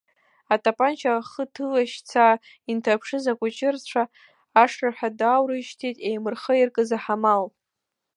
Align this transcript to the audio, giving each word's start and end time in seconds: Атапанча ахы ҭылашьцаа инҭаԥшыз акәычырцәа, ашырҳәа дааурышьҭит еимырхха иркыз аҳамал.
Атапанча 0.53 1.11
ахы 1.19 1.43
ҭылашьцаа 1.53 2.33
инҭаԥшыз 2.71 3.25
акәычырцәа, 3.31 4.03
ашырҳәа 4.61 5.09
дааурышьҭит 5.19 5.97
еимырхха 6.07 6.53
иркыз 6.57 6.89
аҳамал. 6.97 7.43